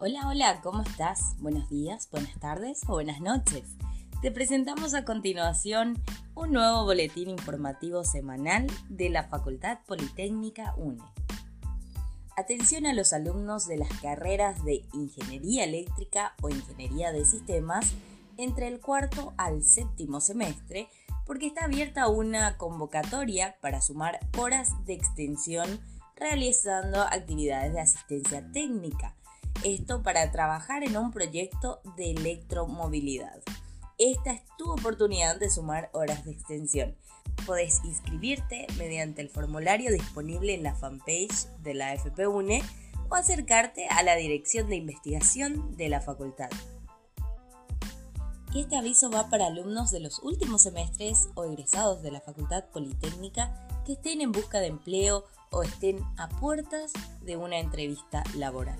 Hola, 0.00 0.28
hola, 0.28 0.60
¿cómo 0.62 0.82
estás? 0.82 1.34
Buenos 1.40 1.68
días, 1.68 2.08
buenas 2.12 2.38
tardes 2.38 2.82
o 2.86 2.92
buenas 2.92 3.20
noches. 3.20 3.64
Te 4.22 4.30
presentamos 4.30 4.94
a 4.94 5.04
continuación 5.04 6.00
un 6.36 6.52
nuevo 6.52 6.84
boletín 6.84 7.30
informativo 7.30 8.04
semanal 8.04 8.68
de 8.88 9.10
la 9.10 9.24
Facultad 9.24 9.80
Politécnica 9.88 10.72
UNE. 10.76 11.02
Atención 12.36 12.86
a 12.86 12.92
los 12.92 13.12
alumnos 13.12 13.66
de 13.66 13.78
las 13.78 13.88
carreras 14.00 14.64
de 14.64 14.84
Ingeniería 14.92 15.64
Eléctrica 15.64 16.36
o 16.42 16.48
Ingeniería 16.48 17.10
de 17.10 17.24
Sistemas 17.24 17.92
entre 18.36 18.68
el 18.68 18.78
cuarto 18.78 19.34
al 19.36 19.64
séptimo 19.64 20.20
semestre 20.20 20.88
porque 21.26 21.48
está 21.48 21.64
abierta 21.64 22.06
una 22.06 22.56
convocatoria 22.56 23.56
para 23.60 23.80
sumar 23.80 24.20
horas 24.38 24.68
de 24.86 24.92
extensión 24.92 25.80
realizando 26.14 27.00
actividades 27.00 27.72
de 27.72 27.80
asistencia 27.80 28.52
técnica 28.52 29.16
esto 29.64 30.02
para 30.02 30.30
trabajar 30.30 30.84
en 30.84 30.96
un 30.96 31.10
proyecto 31.10 31.80
de 31.96 32.10
electromovilidad. 32.12 33.42
Esta 33.98 34.32
es 34.32 34.42
tu 34.56 34.70
oportunidad 34.70 35.38
de 35.38 35.50
sumar 35.50 35.90
horas 35.92 36.24
de 36.24 36.32
extensión. 36.32 36.96
Podés 37.46 37.80
inscribirte 37.84 38.66
mediante 38.76 39.22
el 39.22 39.28
formulario 39.28 39.92
disponible 39.92 40.54
en 40.54 40.62
la 40.62 40.74
fanpage 40.74 41.46
de 41.62 41.74
la 41.74 41.96
FPUNE 41.96 42.62
o 43.10 43.14
acercarte 43.14 43.88
a 43.88 44.02
la 44.02 44.16
dirección 44.16 44.68
de 44.68 44.76
investigación 44.76 45.76
de 45.76 45.88
la 45.88 46.00
facultad. 46.00 46.50
Este 48.54 48.76
aviso 48.76 49.10
va 49.10 49.28
para 49.28 49.46
alumnos 49.46 49.90
de 49.90 50.00
los 50.00 50.20
últimos 50.20 50.62
semestres 50.62 51.28
o 51.34 51.44
egresados 51.44 52.02
de 52.02 52.10
la 52.10 52.20
Facultad 52.20 52.64
Politécnica 52.72 53.66
que 53.84 53.92
estén 53.92 54.20
en 54.20 54.32
busca 54.32 54.60
de 54.60 54.68
empleo 54.68 55.24
o 55.50 55.62
estén 55.62 56.02
a 56.16 56.28
puertas 56.28 56.92
de 57.22 57.36
una 57.36 57.58
entrevista 57.58 58.24
laboral 58.34 58.78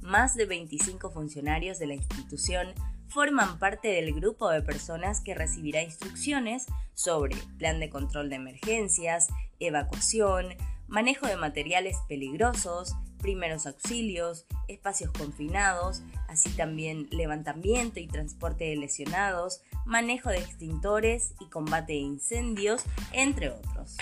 Más 0.00 0.36
de 0.36 0.46
25 0.46 1.10
funcionarios 1.10 1.80
de 1.80 1.88
la 1.88 1.94
institución 1.94 2.68
forman 3.08 3.58
parte 3.58 3.88
del 3.88 4.14
grupo 4.14 4.48
de 4.48 4.62
personas 4.62 5.20
que 5.20 5.34
recibirá 5.34 5.82
instrucciones 5.82 6.66
sobre 6.94 7.34
plan 7.58 7.80
de 7.80 7.90
control 7.90 8.30
de 8.30 8.36
emergencias, 8.36 9.26
evacuación, 9.58 10.54
manejo 10.86 11.26
de 11.26 11.36
materiales 11.36 11.96
peligrosos, 12.08 12.94
primeros 13.20 13.66
auxilios, 13.66 14.46
espacios 14.68 15.12
confinados, 15.12 16.02
así 16.28 16.50
también 16.50 17.08
levantamiento 17.10 18.00
y 18.00 18.06
transporte 18.06 18.64
de 18.64 18.76
lesionados, 18.76 19.62
manejo 19.86 20.30
de 20.30 20.38
extintores 20.38 21.34
y 21.40 21.46
combate 21.46 21.92
de 21.92 22.00
incendios, 22.00 22.84
entre 23.12 23.50
otros. 23.50 23.96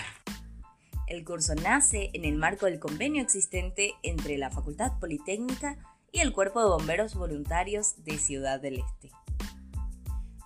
El 1.07 1.23
curso 1.23 1.55
nace 1.55 2.11
en 2.13 2.23
el 2.23 2.35
marco 2.35 2.67
del 2.67 2.79
convenio 2.79 3.21
existente 3.21 3.93
entre 4.03 4.37
la 4.37 4.51
Facultad 4.51 4.99
Politécnica 4.99 5.77
y 6.11 6.19
el 6.19 6.33
Cuerpo 6.33 6.61
de 6.61 6.69
Bomberos 6.69 7.15
Voluntarios 7.15 8.03
de 8.03 8.17
Ciudad 8.17 8.59
del 8.59 8.79
Este. 8.79 9.09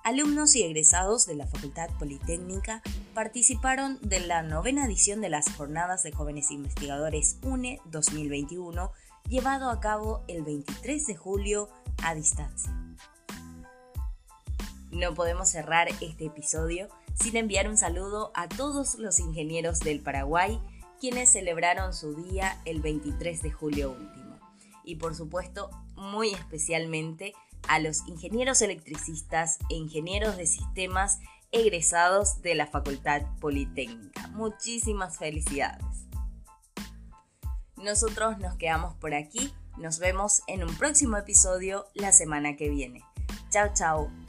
Alumnos 0.03 0.53
y 0.57 0.63
egresados 0.63 1.25
de 1.25 1.35
la 1.35 1.47
Facultad 1.47 1.89
Politécnica 1.97 2.81
participaron 3.13 3.99
de 4.01 4.19
la 4.19 4.43
novena 4.43 4.85
edición 4.85 5.21
de 5.21 5.29
las 5.29 5.49
Jornadas 5.55 6.03
de 6.03 6.11
Jóvenes 6.11 6.51
Investigadores 6.51 7.37
UNE 7.41 7.79
2021, 7.85 8.91
llevado 9.29 9.69
a 9.69 9.79
cabo 9.79 10.21
el 10.27 10.43
23 10.43 11.05
de 11.07 11.15
julio 11.15 11.69
a 12.03 12.15
distancia. 12.15 12.69
No 14.91 15.13
podemos 15.13 15.47
cerrar 15.47 15.87
este 16.01 16.25
episodio 16.25 16.89
sin 17.15 17.37
enviar 17.37 17.69
un 17.69 17.77
saludo 17.77 18.33
a 18.35 18.49
todos 18.49 18.95
los 18.95 19.21
ingenieros 19.21 19.79
del 19.79 20.01
Paraguay 20.01 20.59
quienes 20.99 21.31
celebraron 21.31 21.93
su 21.93 22.13
día 22.13 22.61
el 22.65 22.81
23 22.81 23.41
de 23.41 23.51
julio 23.51 23.91
último. 23.91 24.37
Y 24.83 24.97
por 24.97 25.15
supuesto, 25.15 25.69
muy 25.95 26.33
especialmente 26.33 27.33
a 27.67 27.79
los 27.79 28.07
ingenieros 28.07 28.61
electricistas 28.61 29.59
e 29.69 29.75
ingenieros 29.75 30.37
de 30.37 30.45
sistemas 30.45 31.19
egresados 31.51 32.41
de 32.41 32.55
la 32.55 32.67
Facultad 32.67 33.21
Politécnica. 33.39 34.27
Muchísimas 34.29 35.17
felicidades. 35.17 35.85
Nosotros 37.77 38.39
nos 38.39 38.55
quedamos 38.55 38.95
por 38.95 39.13
aquí. 39.13 39.53
Nos 39.77 39.99
vemos 39.99 40.41
en 40.47 40.63
un 40.63 40.75
próximo 40.75 41.17
episodio 41.17 41.85
la 41.93 42.11
semana 42.11 42.55
que 42.55 42.69
viene. 42.69 43.03
Chao, 43.49 43.69
chao. 43.73 44.22